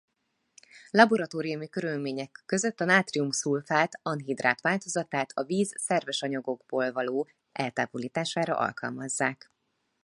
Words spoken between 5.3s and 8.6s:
a víz szerves anyagokból való eltávolítására